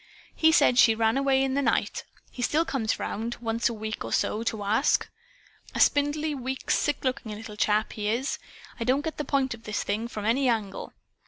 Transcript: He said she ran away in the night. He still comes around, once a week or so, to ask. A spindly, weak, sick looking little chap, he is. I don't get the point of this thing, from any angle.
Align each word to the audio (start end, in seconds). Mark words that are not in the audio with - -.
He 0.33 0.51
said 0.51 0.79
she 0.79 0.95
ran 0.95 1.15
away 1.15 1.43
in 1.43 1.53
the 1.53 1.61
night. 1.61 2.05
He 2.31 2.41
still 2.41 2.65
comes 2.65 2.99
around, 2.99 3.35
once 3.39 3.69
a 3.69 3.73
week 3.75 4.03
or 4.03 4.11
so, 4.11 4.41
to 4.41 4.63
ask. 4.63 5.07
A 5.75 5.79
spindly, 5.79 6.33
weak, 6.33 6.71
sick 6.71 7.03
looking 7.05 7.33
little 7.33 7.55
chap, 7.55 7.93
he 7.93 8.07
is. 8.09 8.39
I 8.79 8.83
don't 8.83 9.03
get 9.05 9.17
the 9.17 9.23
point 9.23 9.53
of 9.53 9.61
this 9.65 9.83
thing, 9.83 10.07
from 10.07 10.25
any 10.25 10.49
angle. 10.49 10.93